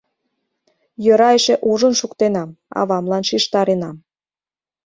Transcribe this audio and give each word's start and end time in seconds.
Йӧра 1.03 1.29
эше 1.37 1.55
ужын 1.71 1.93
шуктенам, 1.99 2.49
авамлан 2.79 3.23
шижтаренам. 3.29 3.97